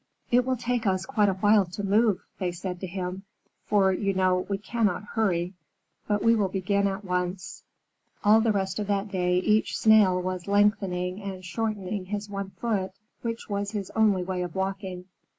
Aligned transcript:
"It 0.31 0.47
will 0.47 0.57
take 0.57 0.87
us 0.87 1.05
quite 1.05 1.29
a 1.29 1.35
while 1.35 1.63
to 1.65 1.83
move," 1.83 2.21
they 2.39 2.51
said 2.51 2.79
to 2.79 2.87
him, 2.87 3.21
"for 3.67 3.93
you 3.93 4.15
know 4.15 4.47
we 4.49 4.57
cannot 4.57 5.03
hurry, 5.13 5.53
but 6.07 6.23
we 6.23 6.33
will 6.33 6.47
begin 6.47 6.87
at 6.87 7.05
once." 7.05 7.61
All 8.23 8.41
the 8.41 8.51
rest 8.51 8.79
of 8.79 8.87
that 8.87 9.11
day 9.11 9.37
each 9.37 9.77
Snail 9.77 10.19
was 10.19 10.47
lengthening 10.47 11.21
and 11.21 11.45
shortening 11.45 12.05
his 12.05 12.31
one 12.31 12.49
foot, 12.49 12.93
which 13.21 13.47
was 13.47 13.73
his 13.73 13.91
only 13.91 14.23
way 14.23 14.41
of 14.41 14.55
walking. 14.55 15.05